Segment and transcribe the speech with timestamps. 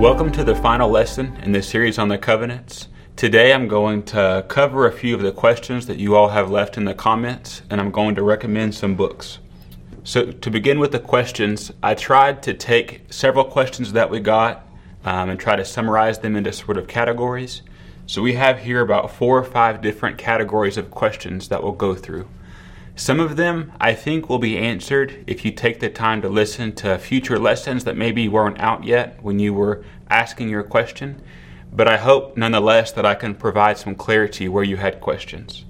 [0.00, 2.88] Welcome to the final lesson in this series on the covenants.
[3.16, 6.78] Today I'm going to cover a few of the questions that you all have left
[6.78, 9.40] in the comments, and I'm going to recommend some books.
[10.02, 14.66] So, to begin with the questions, I tried to take several questions that we got
[15.04, 17.60] um, and try to summarize them into sort of categories.
[18.06, 21.94] So, we have here about four or five different categories of questions that we'll go
[21.94, 22.26] through.
[23.00, 26.74] Some of them I think will be answered if you take the time to listen
[26.74, 31.22] to future lessons that maybe weren't out yet when you were asking your question,
[31.72, 35.64] but I hope nonetheless that I can provide some clarity where you had questions.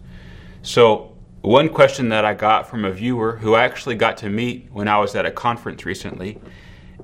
[0.63, 4.69] So, one question that I got from a viewer who I actually got to meet
[4.73, 6.41] when I was at a conference recently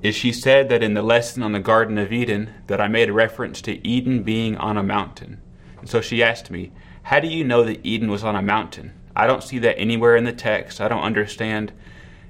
[0.01, 3.07] is she said that in the lesson on the Garden of Eden that I made
[3.07, 5.39] a reference to Eden being on a mountain.
[5.79, 8.91] And so she asked me, "How do you know that Eden was on a mountain?"
[9.17, 10.79] I don't see that anywhere in the text.
[10.79, 11.73] I don't understand.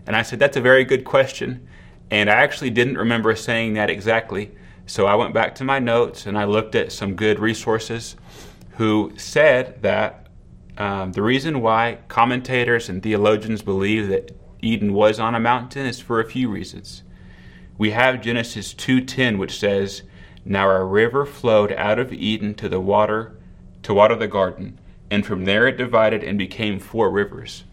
[0.06, 1.68] And I said, That's a very good question.
[2.10, 4.52] And I actually didn't remember saying that exactly.
[4.86, 8.16] So I went back to my notes and I looked at some good resources
[8.78, 10.28] who said that
[10.78, 14.32] um, the reason why commentators and theologians believe that
[14.62, 17.04] Eden was on a mountain is for a few reasons.
[17.78, 20.04] We have Genesis 2:10 which says,
[20.46, 23.36] "Now a river flowed out of Eden to the water
[23.84, 27.64] to water the garden, and from there it divided and became four rivers.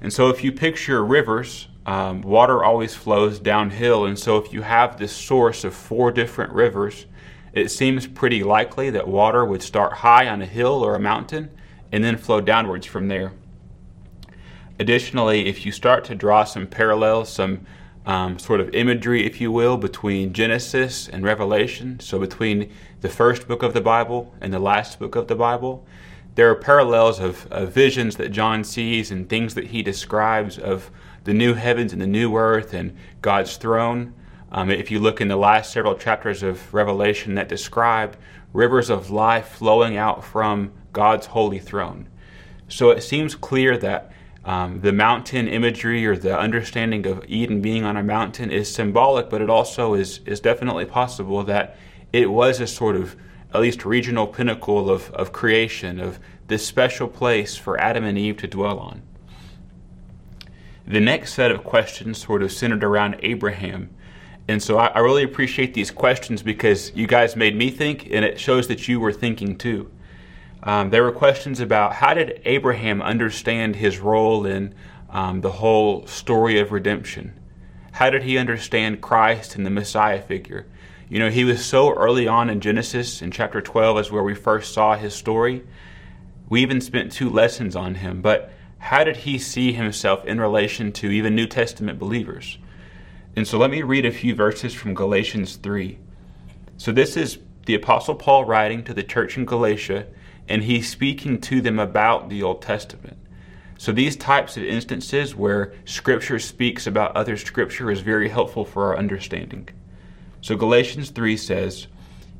[0.00, 4.04] And so, if you picture rivers, um, water always flows downhill.
[4.04, 7.06] And so, if you have this source of four different rivers,
[7.52, 11.50] it seems pretty likely that water would start high on a hill or a mountain
[11.90, 13.32] and then flow downwards from there.
[14.78, 17.64] Additionally, if you start to draw some parallels, some
[18.04, 23.48] um, sort of imagery, if you will, between Genesis and Revelation, so between the first
[23.48, 25.86] book of the Bible and the last book of the Bible,
[26.36, 30.90] there are parallels of, of, visions that John sees and things that he describes of
[31.24, 34.12] the new heavens and the new earth and God's throne.
[34.52, 38.16] Um, if you look in the last several chapters of Revelation that describe
[38.52, 42.06] rivers of life flowing out from God's holy throne.
[42.68, 44.12] So it seems clear that
[44.44, 49.30] um, the mountain imagery or the understanding of Eden being on a mountain is symbolic,
[49.30, 51.78] but it also is, is definitely possible that
[52.12, 53.16] it was a sort of
[53.56, 58.36] at least regional pinnacle of, of creation, of this special place for Adam and Eve
[58.36, 59.02] to dwell on.
[60.86, 63.90] The next set of questions sort of centered around Abraham.
[64.46, 68.24] And so I, I really appreciate these questions because you guys made me think, and
[68.24, 69.90] it shows that you were thinking too.
[70.62, 74.74] Um, there were questions about how did Abraham understand his role in
[75.10, 77.40] um, the whole story of redemption?
[77.92, 80.66] How did he understand Christ and the Messiah figure?
[81.08, 84.34] You know, he was so early on in Genesis, in chapter 12 is where we
[84.34, 85.62] first saw his story.
[86.48, 90.90] We even spent two lessons on him, but how did he see himself in relation
[90.92, 92.58] to even New Testament believers?
[93.36, 95.96] And so let me read a few verses from Galatians 3.
[96.76, 100.08] So this is the Apostle Paul writing to the church in Galatia,
[100.48, 103.16] and he's speaking to them about the Old Testament.
[103.78, 108.86] So these types of instances where Scripture speaks about other Scripture is very helpful for
[108.86, 109.68] our understanding.
[110.40, 111.86] So Galatians 3 says,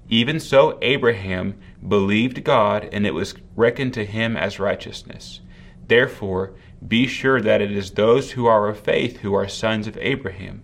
[0.09, 5.41] Even so, Abraham believed God, and it was reckoned to him as righteousness.
[5.89, 6.53] Therefore,
[6.87, 10.63] be sure that it is those who are of faith who are sons of Abraham.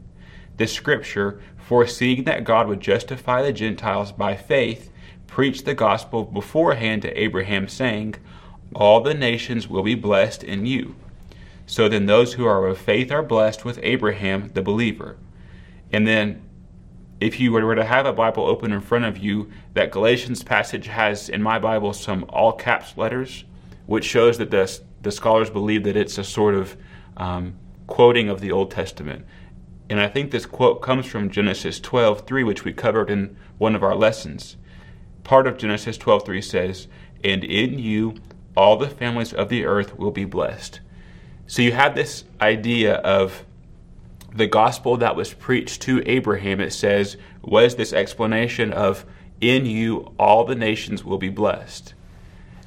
[0.56, 4.90] The scripture, foreseeing that God would justify the Gentiles by faith,
[5.26, 8.16] preached the gospel beforehand to Abraham, saying,
[8.74, 10.94] All the nations will be blessed in you.
[11.66, 15.16] So then those who are of faith are blessed with Abraham the believer.
[15.90, 16.42] And then
[17.22, 20.88] if you were to have a Bible open in front of you, that Galatians passage
[20.88, 23.44] has in my Bible some all caps letters,
[23.86, 26.76] which shows that the, the scholars believe that it's a sort of
[27.16, 27.54] um,
[27.86, 29.24] quoting of the Old Testament.
[29.88, 33.84] And I think this quote comes from Genesis 12:3, which we covered in one of
[33.84, 34.56] our lessons.
[35.22, 36.88] Part of Genesis 12:3 says,
[37.22, 38.14] "And in you
[38.56, 40.80] all the families of the earth will be blessed."
[41.46, 43.44] So you have this idea of
[44.34, 49.04] the gospel that was preached to Abraham, it says, was this explanation of,
[49.40, 51.94] in you all the nations will be blessed.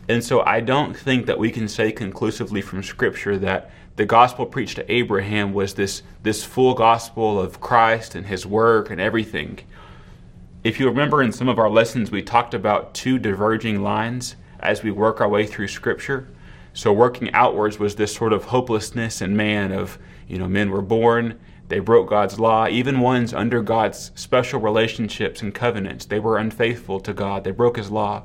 [0.07, 4.45] And so I don't think that we can say conclusively from Scripture that the gospel
[4.45, 9.59] preached to Abraham was this, this full gospel of Christ and his work and everything.
[10.63, 14.83] If you remember in some of our lessons, we talked about two diverging lines as
[14.83, 16.27] we work our way through Scripture.
[16.73, 19.97] So working outwards was this sort of hopelessness in man of,
[20.27, 25.41] you know, men were born they broke God's law, even ones under God's special relationships
[25.41, 26.05] and covenants.
[26.05, 27.43] They were unfaithful to God.
[27.43, 28.23] They broke his law.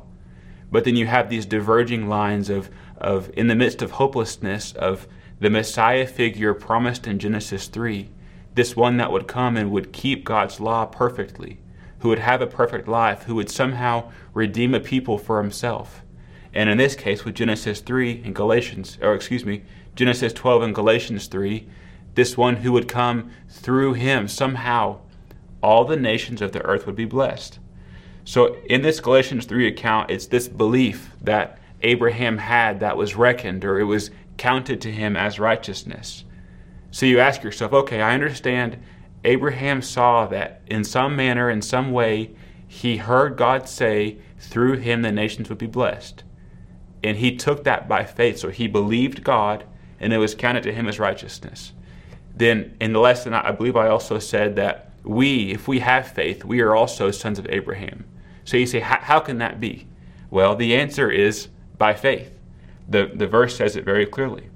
[0.70, 5.08] But then you have these diverging lines of, of in the midst of hopelessness, of
[5.40, 8.10] the Messiah figure promised in Genesis 3,
[8.54, 11.58] this one that would come and would keep God's law perfectly.
[12.00, 16.02] who would have a perfect life, who would somehow redeem a people for himself.
[16.52, 19.62] And in this case, with Genesis 3 and Galatians, or excuse me,
[19.94, 21.66] Genesis 12 and Galatians 3,
[22.14, 24.98] this one who would come through him somehow,
[25.62, 27.58] all the nations of the earth would be blessed.
[28.24, 33.64] So in this Galatians 3 account, it's this belief that Abraham had that was reckoned
[33.64, 36.24] or it was counted to him as righteousness.
[36.90, 38.78] So you ask yourself, okay, I understand
[39.24, 42.30] Abraham saw that in some manner, in some way,
[42.66, 46.24] he heard God say, through him the nations would be blessed.
[47.02, 48.38] And he took that by faith.
[48.38, 49.64] So he believed God,
[49.98, 51.72] and it was counted to him as righteousness.
[52.40, 56.42] Then in the lesson, I believe I also said that we, if we have faith,
[56.42, 58.06] we are also sons of Abraham.
[58.46, 59.86] So you say, how can that be?
[60.30, 62.32] Well, the answer is by faith.
[62.88, 64.48] The, the verse says it very clearly.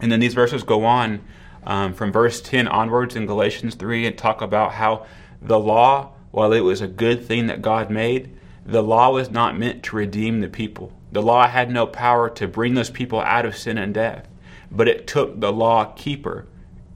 [0.00, 1.22] And then these verses go on
[1.62, 5.06] um, from verse 10 onwards in Galatians 3 and talk about how
[5.40, 8.36] the law, while it was a good thing that God made,
[8.66, 10.92] the law was not meant to redeem the people.
[11.12, 14.26] The law had no power to bring those people out of sin and death,
[14.68, 16.48] but it took the law keeper.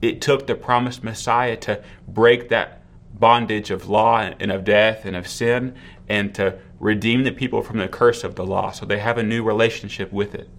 [0.03, 2.81] It took the promised Messiah to break that
[3.13, 5.75] bondage of law and of death and of sin
[6.09, 9.23] and to redeem the people from the curse of the law so they have a
[9.23, 10.49] new relationship with it.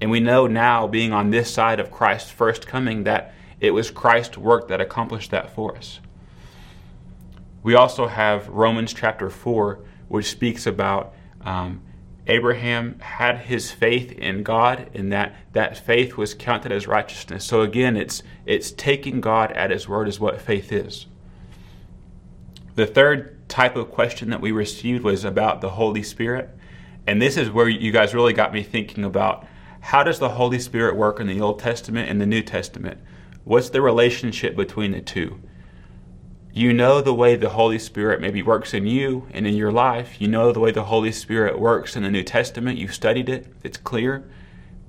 [0.00, 3.92] And we know now, being on this side of Christ's first coming, that it was
[3.92, 6.00] Christ's work that accomplished that for us.
[7.62, 9.78] We also have Romans chapter 4,
[10.08, 11.82] which speaks about um,
[12.28, 17.44] Abraham had his faith in God, and that that faith was counted as righteousness.
[17.44, 21.06] So again, it's it's taking God at His word is what faith is.
[22.74, 26.50] The third type of question that we received was about the Holy Spirit,
[27.06, 29.46] and this is where you guys really got me thinking about
[29.80, 33.00] how does the Holy Spirit work in the Old Testament and the New Testament?
[33.44, 35.40] What's the relationship between the two?
[36.58, 40.20] You know the way the Holy Spirit maybe works in you and in your life.
[40.20, 42.78] You know the way the Holy Spirit works in the New Testament.
[42.78, 44.28] You've studied it, it's clear.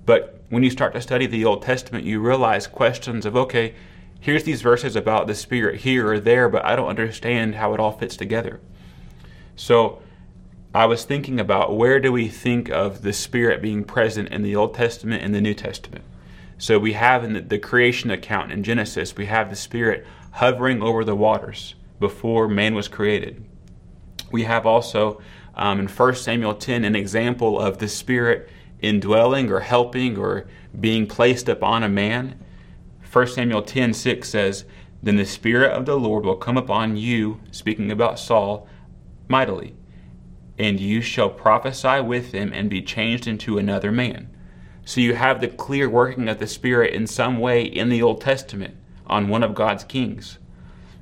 [0.03, 3.75] But when you start to study the Old Testament, you realize questions of, okay,
[4.19, 7.79] here's these verses about the Spirit here or there, but I don't understand how it
[7.79, 8.59] all fits together.
[9.55, 10.01] So
[10.73, 14.55] I was thinking about where do we think of the Spirit being present in the
[14.55, 16.03] Old Testament and the New Testament?
[16.57, 21.03] So we have in the, creation account in Genesis, we have the Spirit hovering over
[21.03, 23.45] the waters before man was created.
[24.31, 25.21] We have also
[25.55, 28.49] um, in 1 Samuel 10 an example of the Spirit
[28.81, 30.47] indwelling or helping or
[30.79, 32.39] being placed upon a man.
[33.11, 34.65] 1 Samuel 10 6 says,
[35.01, 38.67] Then the Spirit of the Lord will come upon you, speaking about Saul,
[39.27, 39.75] mightily,
[40.57, 44.29] and you shall prophesy with him and be changed into another man.
[44.85, 48.21] So you have the clear working of the Spirit in some way in the Old
[48.21, 48.75] Testament
[49.09, 50.37] on one of God's kings.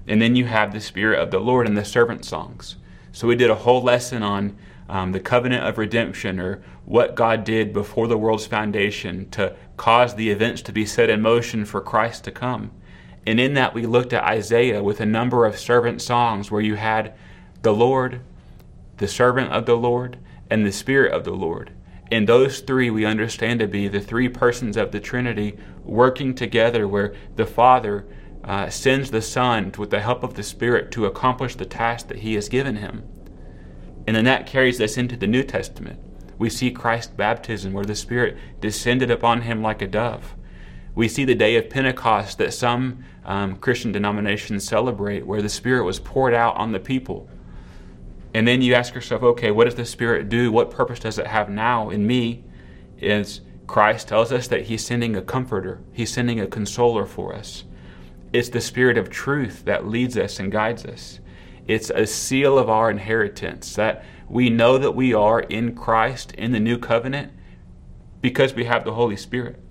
[0.07, 2.77] And then you have the Spirit of the Lord in the servant songs.
[3.11, 4.57] So we did a whole lesson on
[4.89, 10.15] um, the covenant of redemption or what God did before the world's foundation to cause
[10.15, 12.71] the events to be set in motion for Christ to come.
[13.25, 16.75] And in that, we looked at Isaiah with a number of servant songs where you
[16.75, 17.13] had
[17.61, 18.21] the Lord,
[18.97, 20.17] the servant of the Lord,
[20.49, 21.71] and the Spirit of the Lord.
[22.09, 25.57] And those three we understand to be the three persons of the Trinity
[25.87, 28.05] working together, where the Father
[28.43, 32.19] uh, sends the Son with the help of the Spirit to accomplish the task that
[32.19, 33.03] He has given him.
[34.05, 35.99] And then that carries us into the New Testament.
[36.37, 40.35] We see Christ's baptism, where the Spirit descended upon him like a dove.
[40.95, 45.83] We see the day of Pentecost that some um, Christian denominations celebrate, where the Spirit
[45.83, 47.29] was poured out on the people.
[48.33, 50.51] And then you ask yourself, okay, what does the Spirit do?
[50.51, 52.45] What purpose does it have now in me?
[52.99, 57.65] Is Christ tells us that He's sending a comforter, He's sending a consoler for us.
[58.33, 61.19] It's the Spirit of truth that leads us and guides us.
[61.67, 66.51] It's a seal of our inheritance that we know that we are in Christ in
[66.51, 67.31] the new covenant
[68.21, 69.61] because we have the Holy Spirit.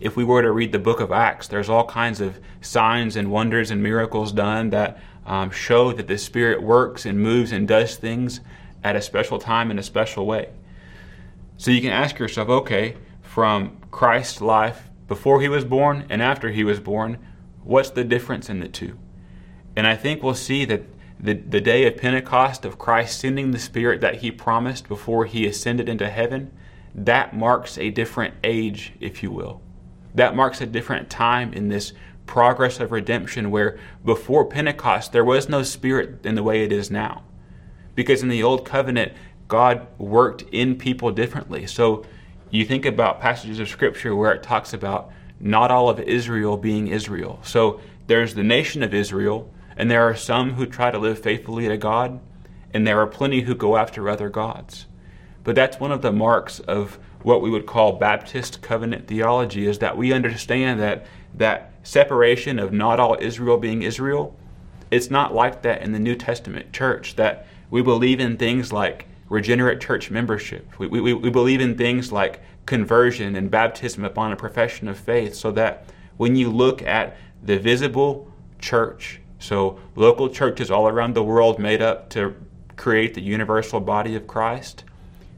[0.00, 3.30] If we were to read the book of Acts, there's all kinds of signs and
[3.30, 7.96] wonders and miracles done that um, show that the Spirit works and moves and does
[7.96, 8.40] things
[8.82, 10.50] at a special time in a special way.
[11.56, 16.50] So you can ask yourself, okay, from Christ's life before he was born and after
[16.50, 17.18] he was born,
[17.62, 18.98] what's the difference in the two?
[19.76, 20.82] And I think we'll see that
[21.18, 25.46] the, the day of Pentecost, of Christ sending the Spirit that he promised before he
[25.46, 26.52] ascended into heaven,
[26.94, 29.60] that marks a different age, if you will.
[30.14, 31.92] That marks a different time in this
[32.26, 36.90] progress of redemption where before Pentecost there was no spirit in the way it is
[36.90, 37.24] now.
[37.94, 39.12] Because in the old covenant,
[39.48, 41.66] God worked in people differently.
[41.66, 42.04] So
[42.50, 45.10] you think about passages of scripture where it talks about
[45.40, 47.40] not all of Israel being Israel.
[47.42, 51.68] So there's the nation of Israel, And there are some who try to live faithfully
[51.68, 52.20] to God,
[52.72, 54.86] and there are plenty who go after other gods.
[55.42, 59.78] But that's one of the marks of what we would call Baptist covenant theology is
[59.78, 64.36] that we understand that that separation of not all Israel being Israel,
[64.90, 69.06] it's not like that in the New Testament church, that we believe in things like
[69.34, 70.66] regenerate church membership.
[70.78, 75.34] We, we, we believe in things like conversion and baptism upon a profession of faith,
[75.34, 75.86] so that
[76.16, 81.82] when you look at the visible church, so local churches all around the world made
[81.82, 82.34] up to
[82.76, 84.84] create the universal body of Christ,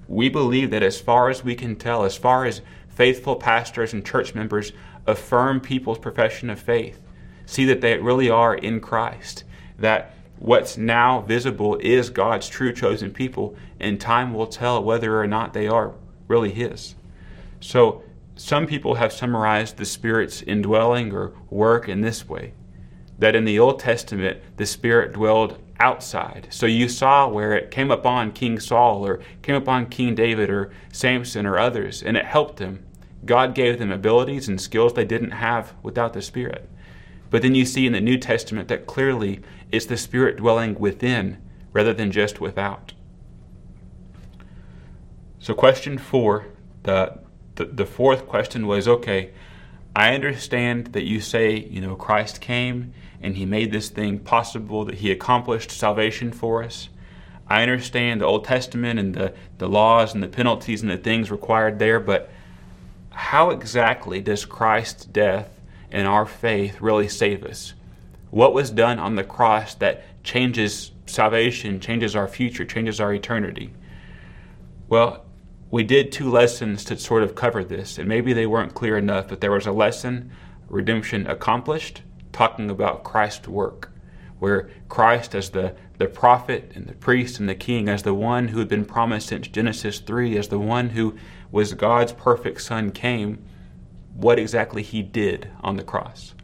[0.09, 4.05] we believe that as far as we can tell, as far as faithful pastors and
[4.05, 4.73] church members
[5.07, 7.01] affirm people's profession of faith,
[7.47, 9.45] see that they really are in Christ,
[9.79, 15.27] that what's now visible is God's true chosen people, and time will tell whether or
[15.27, 15.95] not they are
[16.29, 16.95] really His.
[17.61, 18.03] So,
[18.37, 22.53] some people have summarized the Spirit's indwelling or work in this way
[23.19, 26.49] that in the Old Testament, the Spirit dwelled outside.
[26.51, 30.71] So you saw where it came upon King Saul or came upon King David or
[30.93, 32.85] Samson or others, and it helped them.
[33.25, 36.69] God gave them abilities and skills they didn't have without the Spirit.
[37.31, 39.41] But then you see in the New Testament that clearly
[39.73, 41.39] it's the Spirit dwelling within
[41.73, 42.93] rather than just without.
[45.39, 46.47] So, question four,
[46.85, 47.19] the,
[47.57, 49.33] the, the fourth question was okay,
[49.95, 52.93] I understand that you say, you know, Christ came
[53.23, 56.89] and he made this thing possible, that he accomplished salvation for us.
[57.49, 61.31] I understand the Old Testament and the, the laws and the penalties and the things
[61.31, 62.31] required there, but
[63.11, 65.56] how exactly does Christ's death
[65.91, 67.75] and our faith really save us?
[68.31, 73.73] What was done on the cross that changes salvation, changes our future, changes our eternity?
[74.89, 75.25] Well,
[75.71, 79.29] we did two lessons to sort of cover this, and maybe they weren't clear enough,
[79.29, 80.31] but there was a lesson,
[80.69, 82.03] redemption accomplished,
[82.33, 83.91] talking about Christ's work,
[84.39, 88.49] where Christ, as the, the prophet and the priest and the king, as the one
[88.49, 91.17] who had been promised since Genesis 3, as the one who
[91.51, 93.43] was God's perfect Son, came,
[94.17, 96.35] what exactly he did on the cross.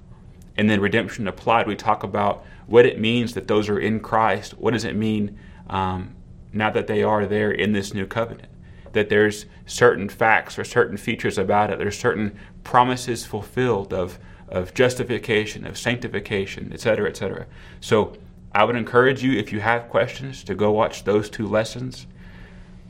[0.57, 4.53] And then redemption applied, we talk about what it means that those are in Christ.
[4.59, 5.39] What does it mean
[5.69, 6.15] um,
[6.53, 8.49] now that they are there in this new covenant?
[8.93, 11.79] That there's certain facts or certain features about it.
[11.79, 14.19] There's certain promises fulfilled of
[14.53, 17.47] of justification, of sanctification, etc., etc.
[17.81, 18.15] So
[18.55, 22.07] I would encourage you, if you have questions, to go watch those two lessons.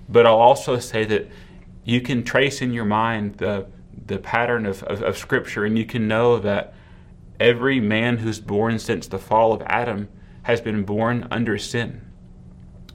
[0.08, 1.30] But I'll also say that
[1.84, 3.66] you can trace in your mind the,
[4.06, 6.74] the pattern of, of, of Scripture, and you can know that
[7.40, 10.08] every man who's born since the fall of Adam
[10.42, 12.00] has been born under sin.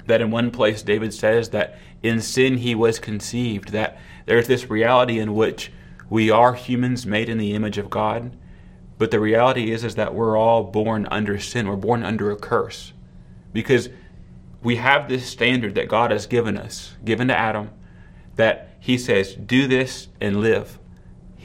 [0.06, 4.70] That in one place, David says that in sin he was conceived, that there's this
[4.70, 5.72] reality in which
[6.10, 8.38] we are humans made in the image of God
[8.98, 11.68] but the reality is is that we're all born under sin.
[11.68, 12.94] We're born under a curse.
[13.54, 13.90] Because
[14.64, 17.70] we have this standard that God has given us, given to Adam,
[18.36, 20.80] that he says, do this and live.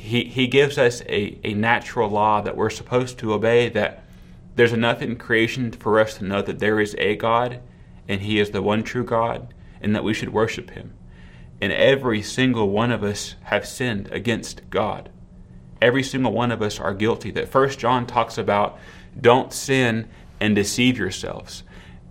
[0.03, 4.05] He, he gives us a, a natural law that we're supposed to obey, that
[4.57, 7.61] there's enough in creation for us to know that there is a God
[8.09, 10.93] and he is the one true God and that we should worship him.
[11.61, 15.11] And every single one of us have sinned against God
[15.83, 17.31] every single one of us are guilty.
[17.33, 18.79] That First John talks about
[19.21, 20.09] don't sin
[20.41, 21.65] and deceive yourselves.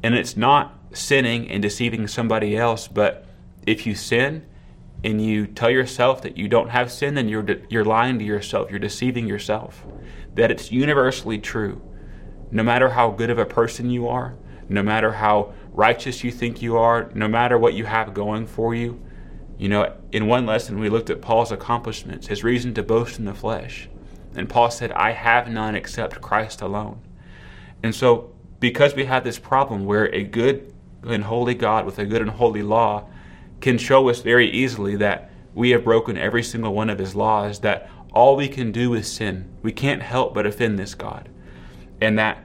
[0.03, 3.25] And it's not sinning and deceiving somebody else, but
[3.65, 4.45] if you sin
[5.03, 8.25] and you tell yourself that you don't have sin, then you're, de- you're lying to
[8.25, 9.84] yourself, you're deceiving yourself.
[10.36, 11.81] That it's universally true.
[12.51, 14.36] No matter how good of a person you are,
[14.70, 18.75] no matter how righteous you think you are, no matter what you have going for
[18.75, 19.01] you,
[19.58, 23.25] you know, in one lesson, we looked at Paul's accomplishments, his reason to boast in
[23.25, 23.89] the flesh.
[24.36, 27.01] And Paul said, I have none except Christ alone.
[27.84, 32.05] And so, because we have this problem where a good and holy God with a
[32.05, 33.08] good and holy law
[33.61, 37.59] can show us very easily that we have broken every single one of his laws,
[37.59, 39.49] that all we can do is sin.
[39.61, 41.29] We can't help but offend this God.
[42.01, 42.43] And that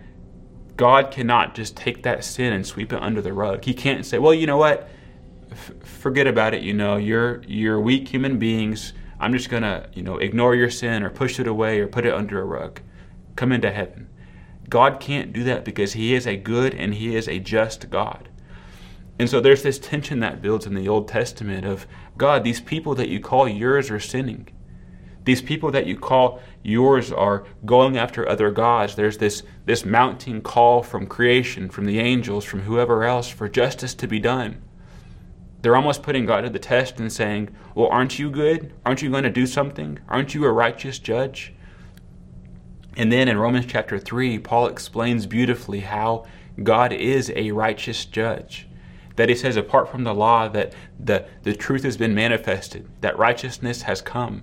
[0.76, 3.64] God cannot just take that sin and sweep it under the rug.
[3.64, 4.88] He can't say, well, you know what?
[5.56, 6.62] f- forget about it.
[6.62, 8.92] You know, you're you're weak human beings.
[9.18, 12.14] I'm just gonna you know ignore your sin or push it away or put it
[12.14, 12.80] under a rug.
[13.34, 14.08] Come into heaven.
[14.68, 18.28] God can't do that because He is a good and He is a just God.
[19.18, 21.86] And so there's this tension that builds in the Old Testament of
[22.18, 24.48] God, these people that you call yours are sinning.
[25.24, 28.94] These people that you call yours are going after other gods.
[28.94, 33.94] There's this, this mounting call from creation, from the angels, from whoever else for justice
[33.94, 34.62] to be done.
[35.62, 38.72] They're almost putting God to the test and saying, Well, aren't you good?
[38.84, 39.98] Aren't you going to do something?
[40.08, 41.54] Aren't you a righteous judge?
[42.96, 46.24] And then in Romans chapter 3, Paul explains beautifully how
[46.62, 48.68] God is a righteous judge.
[49.16, 53.18] That he says, apart from the law, that the, the truth has been manifested, that
[53.18, 54.42] righteousness has come.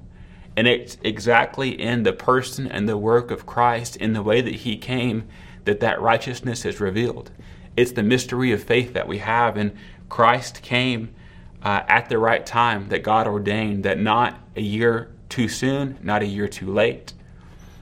[0.55, 4.55] And it's exactly in the person and the work of Christ, in the way that
[4.55, 5.27] he came,
[5.65, 7.31] that that righteousness is revealed.
[7.75, 9.57] It's the mystery of faith that we have.
[9.57, 9.75] And
[10.09, 11.13] Christ came
[11.63, 16.21] uh, at the right time that God ordained, that not a year too soon, not
[16.21, 17.13] a year too late.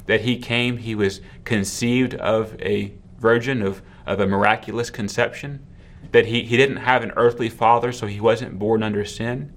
[0.06, 5.66] That he came, he was conceived of a virgin, of, of a miraculous conception.
[6.12, 9.54] That he, he didn't have an earthly father, so he wasn't born under sin.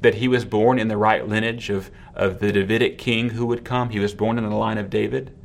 [0.00, 3.64] That he was born in the right lineage of, of the Davidic king who would
[3.64, 3.90] come.
[3.90, 5.36] He was born in the line of David.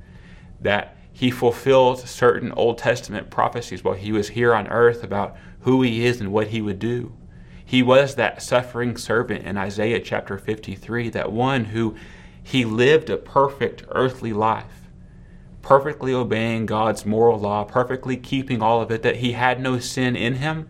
[0.61, 5.81] That he fulfilled certain Old Testament prophecies while he was here on earth about who
[5.81, 7.11] he is and what he would do.
[7.65, 11.95] He was that suffering servant in Isaiah chapter 53, that one who
[12.41, 14.86] he lived a perfect earthly life,
[15.67, 20.15] perfectly obeying God's moral law, perfectly keeping all of it, that he had no sin
[20.15, 20.69] in him.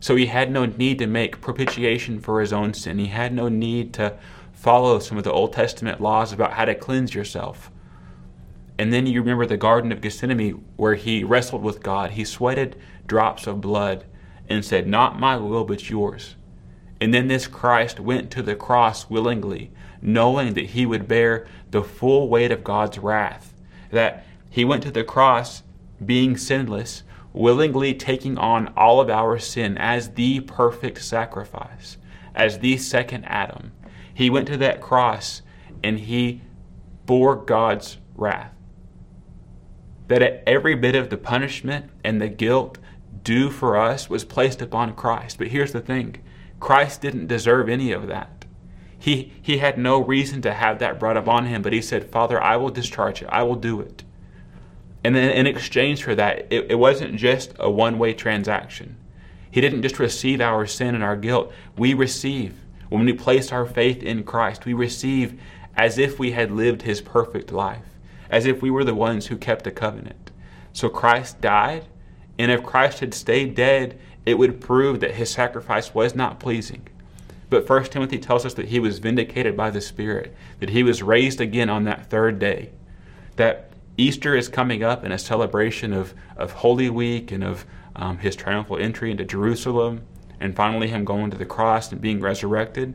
[0.00, 2.98] So he had no need to make propitiation for his own sin.
[2.98, 4.18] He had no need to
[4.52, 7.70] follow some of the Old Testament laws about how to cleanse yourself.
[8.80, 12.10] And then you remember the Garden of Gethsemane where he wrestled with God.
[12.10, 12.74] He sweated
[13.06, 14.06] drops of blood
[14.48, 16.34] and said, Not my will, but yours.
[17.00, 19.70] And then this Christ went to the cross willingly,
[20.00, 23.54] knowing that he would bear the full weight of God's wrath.
[23.92, 25.62] That he went to the cross
[26.04, 31.96] being sinless, willingly taking on all of our sin as the perfect sacrifice,
[32.34, 33.72] as the second Adam.
[34.12, 35.40] He went to that cross
[35.82, 36.42] and he
[37.06, 38.52] bore God's wrath.
[40.08, 42.76] That every bit of the punishment and the guilt
[43.24, 45.38] due for us was placed upon Christ.
[45.38, 46.16] But here's the thing
[46.60, 48.44] Christ didn't deserve any of that.
[48.98, 52.40] He, he had no reason to have that brought upon him, but he said, Father,
[52.40, 53.28] I will discharge it.
[53.32, 54.04] I will do it.
[55.04, 58.96] And then in exchange for that, it, it wasn't just a one way transaction.
[59.50, 61.52] He didn't just receive our sin and our guilt.
[61.76, 65.40] We receive, when we place our faith in Christ, we receive
[65.76, 67.84] as if we had lived his perfect life,
[68.30, 70.30] as if we were the ones who kept the covenant.
[70.72, 71.86] So Christ died
[72.38, 76.88] and if Christ had stayed dead, it would prove that his sacrifice was not pleasing.
[77.50, 81.02] But 1 Timothy tells us that he was vindicated by the Spirit, that he was
[81.02, 82.70] raised again on that third day,
[83.36, 88.18] that Easter is coming up in a celebration of, of Holy Week and of um,
[88.18, 90.02] his triumphal entry into Jerusalem,
[90.40, 92.94] and finally him going to the cross and being resurrected.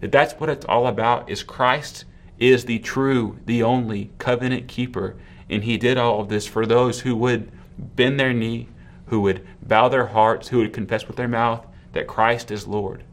[0.00, 2.04] That that's what it's all about is Christ
[2.38, 5.16] is the true, the only covenant keeper,
[5.50, 8.68] and he did all of this for those who would bend their knee,
[9.06, 13.04] who would bow their hearts, who would confess with their mouth that Christ is Lord,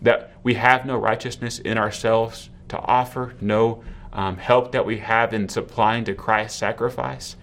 [0.00, 5.32] that we have no righteousness in ourselves to offer, no um, help that we have
[5.32, 7.36] in supplying to Christ's sacrifice,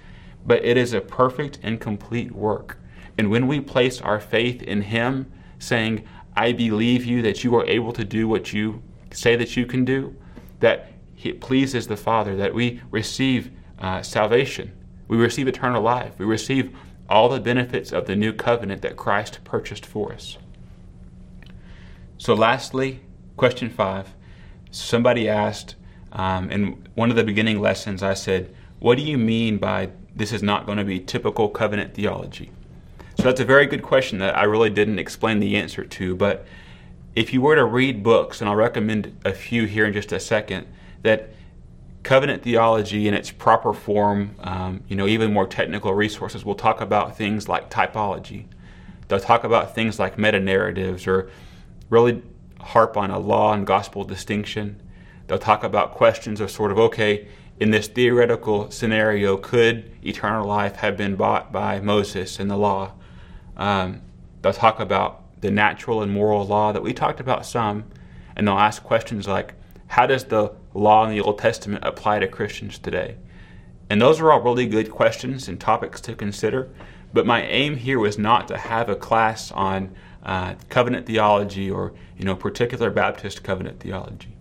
[0.46, 2.78] but it is a perfect and complete work.
[3.18, 6.06] And when we place our faith in Him, saying,
[6.36, 9.84] I believe you that you are able to do what you say that you can
[9.84, 10.16] do,
[10.60, 14.72] that it pleases the Father, that we receive uh, salvation,
[15.08, 16.76] we receive eternal life, we receive
[17.10, 20.38] all the benefits of the new covenant that Christ purchased for us.
[22.18, 23.02] So, lastly,
[23.36, 24.14] question five.
[24.72, 25.76] Somebody asked
[26.12, 30.32] um, in one of the beginning lessons, I said, What do you mean by this
[30.32, 32.52] is not going to be typical covenant theology?
[33.18, 36.16] So, that's a very good question that I really didn't explain the answer to.
[36.16, 36.46] But
[37.16, 40.20] if you were to read books, and I'll recommend a few here in just a
[40.20, 40.68] second,
[41.04, 41.30] that
[42.04, 46.82] covenant theology in its proper form, um, you know, even more technical resources will talk
[46.82, 48.46] about things like typology.
[49.08, 51.30] They'll talk about things like meta narratives or
[51.90, 52.22] really
[52.60, 54.82] harp on a law and gospel distinction.
[55.30, 57.28] They'll talk about questions of sort of, okay,
[57.60, 62.94] in this theoretical scenario, could eternal life have been bought by Moses and the law?
[63.56, 64.02] Um,
[64.42, 67.84] they'll talk about the natural and moral law that we talked about some,
[68.36, 69.54] and they'll ask questions like,
[69.86, 73.16] how does the law in the Old Testament apply to Christians today?
[73.88, 76.70] And those are all really good questions and topics to consider.
[77.14, 81.94] But my aim here was not to have a class on uh, covenant theology or
[82.18, 84.39] you know particular Baptist covenant theology.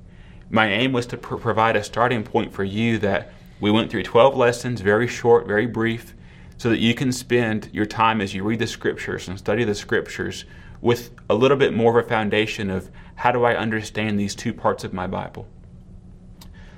[0.50, 4.04] My aim was to pr- provide a starting point for you that we went through
[4.04, 6.14] 12 lessons, very short, very brief,
[6.56, 9.74] so that you can spend your time as you read the scriptures and study the
[9.74, 10.44] scriptures
[10.80, 14.52] with a little bit more of a foundation of how do I understand these two
[14.52, 15.46] parts of my Bible.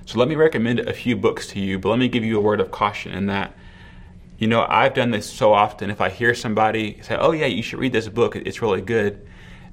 [0.06, 2.40] So let me recommend a few books to you, but let me give you a
[2.40, 3.54] word of caution in that.
[4.38, 5.90] You know, I've done this so often.
[5.90, 8.35] If I hear somebody say, "Oh yeah, you should read this book.
[8.35, 9.26] It's really good,"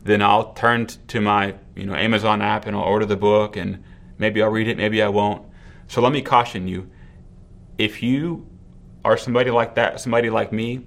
[0.03, 3.83] then I'll turn to my you know Amazon app and I'll order the book, and
[4.17, 5.45] maybe I'll read it, maybe I won't.
[5.87, 6.89] So let me caution you:
[7.77, 8.47] if you
[9.05, 10.85] are somebody like that, somebody like me,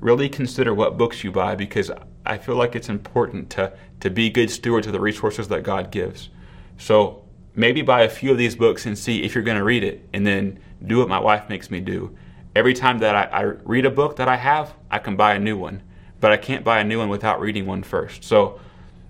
[0.00, 1.90] really consider what books you buy because
[2.26, 5.90] I feel like it's important to, to be good stewards of the resources that God
[5.90, 6.28] gives.
[6.76, 9.84] So maybe buy a few of these books and see if you're going to read
[9.84, 12.16] it, and then do what my wife makes me do.
[12.54, 15.38] Every time that I, I read a book that I have, I can buy a
[15.38, 15.82] new one,
[16.22, 18.22] but I can't buy a new one without reading one first.
[18.22, 18.60] So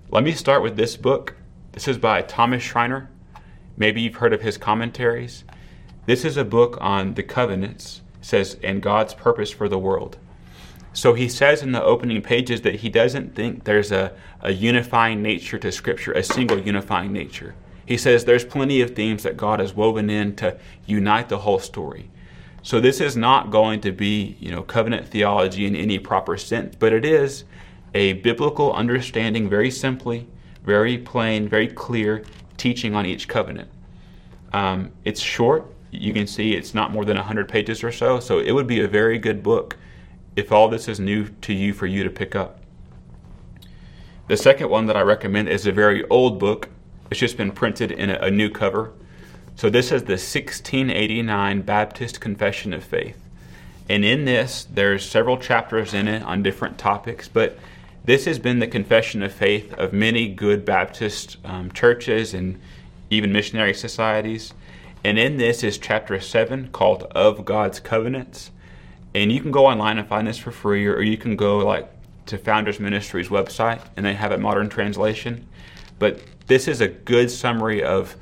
[0.09, 1.35] let me start with this book.
[1.73, 3.07] This is by Thomas Schreiner.
[3.77, 5.43] Maybe you've heard of his commentaries.
[6.07, 10.17] This is a book on the covenants, says, and God's purpose for the world.
[10.91, 15.21] So he says in the opening pages that he doesn't think there's a, a unifying
[15.21, 17.53] nature to Scripture, a single unifying nature.
[17.85, 21.59] He says there's plenty of themes that God has woven in to unite the whole
[21.59, 22.09] story.
[22.63, 26.75] So this is not going to be, you know, covenant theology in any proper sense,
[26.79, 27.43] but it is
[27.93, 30.27] a biblical understanding, very simply,
[30.63, 32.23] very plain, very clear
[32.55, 33.69] teaching on each covenant.
[34.53, 35.65] Um, it's short.
[35.91, 38.79] You can see it's not more than 100 pages or so, so it would be
[38.79, 39.75] a very good book
[40.37, 42.61] if all this is new to you for you to pick up.
[44.29, 46.69] The second one that I recommend is a very old book.
[47.11, 48.93] It's just been printed in a, a new cover.
[49.55, 53.17] So this is the 1689 Baptist Confession of Faith.
[53.89, 57.57] And in this, there's several chapters in it on different topics, but
[58.05, 62.59] this has been the confession of faith of many good Baptist um, churches and
[63.09, 64.53] even missionary societies.
[65.03, 68.51] And in this is chapter 7 called Of God's Covenants
[69.15, 71.89] and you can go online and find this for free, or you can go like
[72.25, 75.47] to Founders Ministries website and they have a modern translation.
[75.99, 78.15] But this is a good summary of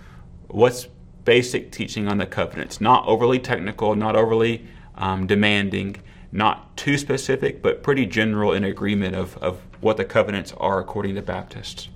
[0.47, 0.87] what's
[1.23, 2.81] basic teaching on the covenants.
[2.81, 5.97] Not overly technical, not overly um, demanding,
[6.31, 11.15] not too specific, but pretty general in agreement of, of what the covenants are according
[11.15, 11.89] to Baptists.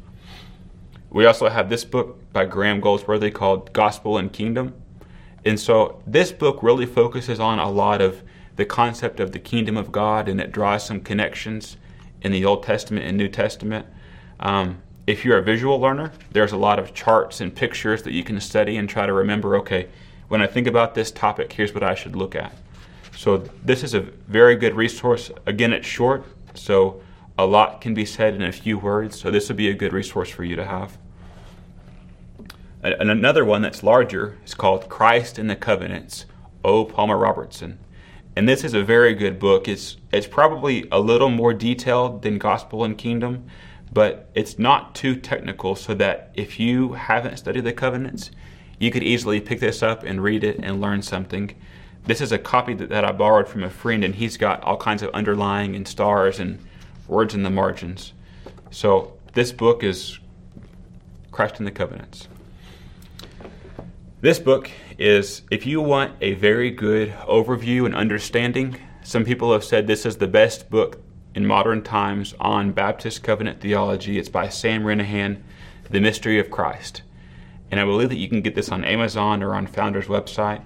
[1.10, 4.74] We also have this book by Graham Goldsworthy called Gospel and Kingdom.
[5.46, 8.24] And so this book really focuses on a lot of
[8.56, 11.78] the concept of the kingdom of God, and it draws some connections
[12.22, 13.86] in the Old Testament and New Testament.
[14.40, 18.24] Um, if you're a visual learner, there's a lot of charts and pictures that you
[18.24, 19.88] can study and try to remember okay,
[20.28, 22.54] when I think about this topic, here's what I should look at.
[23.16, 25.32] So, this is a very good resource.
[25.46, 27.02] Again, it's short, so
[27.38, 29.20] a lot can be said in a few words.
[29.20, 30.98] So, this would be a good resource for you to have.
[32.84, 36.26] And another one that's larger is called Christ in the Covenants,
[36.64, 36.86] O.
[36.86, 37.80] Palmer Robertson
[38.36, 39.68] and this is a very good book.
[39.68, 43.46] It's it's probably a little more detailed than Gospel and Kingdom,
[43.96, 48.30] but it's not too technical so that if you haven't studied the covenants,
[48.78, 51.56] you could easily pick this up and read it and learn something.
[52.04, 54.76] This is a copy that, that I borrowed from a friend, and he's got all
[54.76, 56.60] kinds of underlying and stars and
[57.08, 58.12] words in the margins.
[58.70, 60.20] So this book is
[61.32, 62.28] Christ in the Covenants.
[64.20, 69.64] This book is if you want a very good overview and understanding, some people have
[69.64, 71.00] said this is the best book
[71.36, 74.18] in modern times on Baptist covenant theology.
[74.18, 75.44] It's by Sam Renihan,
[75.92, 77.04] The Mystery of Christ.
[77.70, 80.64] And I believe that you can get this on Amazon or on Founder's website.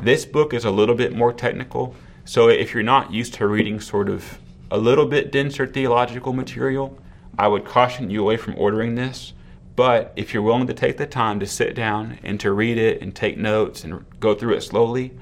[0.00, 3.78] This book is a little bit more technical, so if you're not used to reading
[3.78, 4.40] sort of
[4.72, 6.98] a little bit denser theological material,
[7.38, 9.34] I would caution you away from ordering this
[9.80, 13.00] but if you're willing to take the time to sit down and to read it
[13.00, 15.16] and take notes and go through it slowly,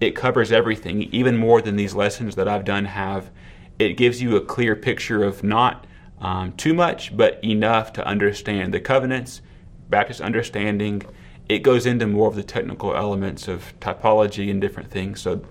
[0.00, 3.30] it covers everything, even more than these lessons that I've done have.
[3.78, 5.86] It gives you a clear picture of not
[6.20, 9.42] um, too much, but enough to understand the covenants,
[9.90, 11.02] Baptist understanding.
[11.48, 15.20] It goes into more of the technical elements of typology and different things.
[15.20, 15.42] So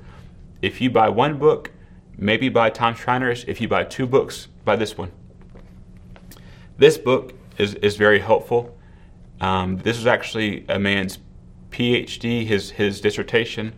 [0.62, 1.72] if you buy one book,
[2.18, 3.44] maybe buy Tom Schreiner's.
[3.46, 5.12] If you buy two books, buy this one.
[6.78, 8.76] This book is, is very helpful.
[9.42, 11.20] Um, this is actually a man's
[11.70, 13.74] PhD, his, his dissertation,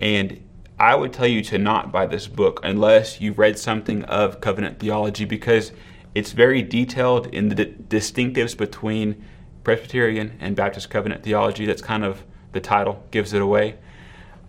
[0.00, 0.42] and
[0.80, 4.78] I would tell you to not buy this book unless you've read something of covenant
[4.78, 5.72] theology because
[6.14, 9.22] it's very detailed in the distinctives between
[9.62, 11.66] Presbyterian and Baptist covenant theology.
[11.66, 13.76] That's kind of the title, gives it away.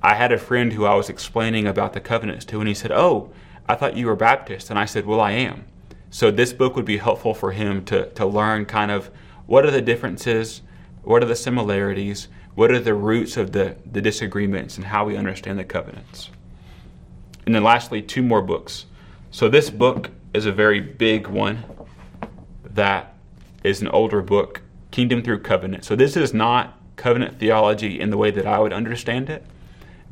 [0.01, 2.93] I had a friend who I was explaining about the covenants to, and he said,
[2.93, 3.33] Oh,
[3.67, 4.69] I thought you were Baptist.
[4.69, 5.65] And I said, Well, I am.
[6.11, 9.11] So this book would be helpful for him to, to learn kind of
[9.47, 10.61] what are the differences,
[11.03, 15.15] what are the similarities, what are the roots of the, the disagreements, and how we
[15.15, 16.29] understand the covenants.
[17.45, 18.85] And then lastly, two more books.
[19.31, 21.63] So this book is a very big one
[22.63, 23.15] that
[23.63, 24.61] is an older book,
[24.91, 25.85] Kingdom Through Covenant.
[25.85, 29.45] So this is not covenant theology in the way that I would understand it,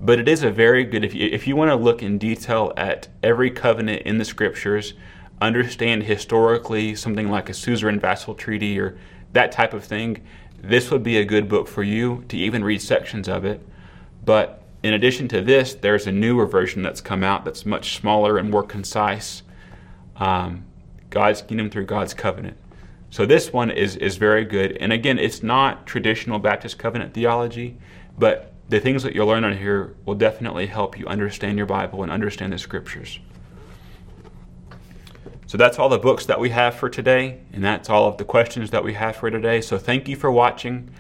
[0.02, 2.72] but it is a very good, if you, if you want to look in detail
[2.78, 4.94] at every covenant in the scriptures,
[5.42, 8.98] understand historically something like a suzerain vassal treaty or
[9.34, 10.26] that type of thing,
[10.62, 13.66] this would be a good book for you to even read sections of it.
[14.24, 18.38] But in addition to this, there's a newer version that's come out that's much smaller
[18.38, 19.44] and more concise.
[20.16, 20.66] Um,
[21.10, 22.58] God's kingdom through God's covenant.
[23.10, 24.78] So this one is is very good.
[24.78, 27.78] And again, it's not traditional Baptist covenant theology,
[28.18, 32.04] but the things that you'll learn on here will definitely help you understand your Bible
[32.04, 33.20] and understand the scriptures.
[35.50, 38.24] So that's all the books that we have for today, and that's all of the
[38.24, 39.62] questions that we have for today.
[39.62, 40.92] So thank you for watching.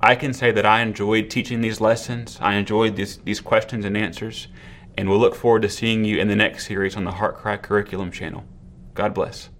[0.00, 2.36] I can say that I enjoyed teaching these lessons.
[2.40, 4.48] I enjoyed these, these questions and answers,
[4.98, 7.56] and we'll look forward to seeing you in the next series on the Heart Cry
[7.56, 8.42] Curriculum channel.
[8.94, 9.50] God bless.